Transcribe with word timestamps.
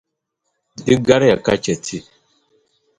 Di 0.85 0.93
kariya 1.05 1.37
ka 1.45 1.53
chɛ 1.63 1.73
ti. 1.85 1.97